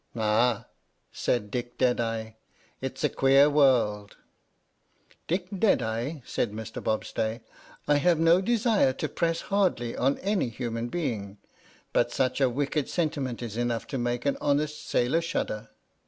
"Ah," 0.15 0.65
said 1.11 1.51
Dick 1.51 1.77
Deadeye," 1.77 2.31
it's 2.81 3.03
a 3.03 3.07
queer 3.09 3.51
world!"" 3.51 4.17
Dick 5.27 5.47
Deadeye," 5.51 6.21
said 6.25 6.51
Mr. 6.53 6.81
Bobstay," 6.83 7.41
I 7.87 7.97
have 7.97 8.17
no 8.17 8.41
desire 8.41 8.93
to 8.93 9.07
press 9.07 9.41
hardly 9.41 9.95
on 9.95 10.17
any 10.17 10.49
human 10.49 10.87
being, 10.87 11.37
but 11.93 12.11
such 12.11 12.41
a 12.41 12.49
wicked 12.49 12.89
sentiment 12.89 13.43
is 13.43 13.57
enough 13.57 13.85
to 13.89 13.99
make 13.99 14.25
an 14.25 14.37
honest 14.41 14.87
sailor 14.87 15.21
shudder." 15.21 15.69